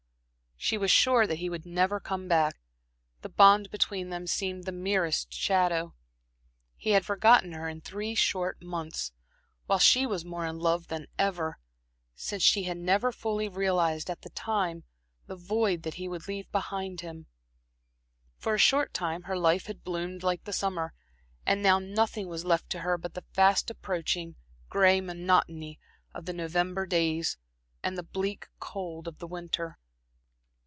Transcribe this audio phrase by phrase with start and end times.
[0.63, 2.59] She was sure that he would never come back;
[3.23, 5.95] the bond between them seemed the merest shadow.
[6.77, 9.11] He had forgotten her in three short months,
[9.65, 11.57] while she was more in love than ever,
[12.13, 14.83] since she had never fully realized, at the time,
[15.25, 17.25] the void that he would leave behind him.
[18.37, 20.93] For a short time her life had bloomed like the summer;
[21.43, 24.35] and now nothing was left to her but the fast approaching
[24.69, 25.79] gray monotony
[26.13, 27.39] of the November days,
[27.81, 29.79] and the bleak cold of the winter.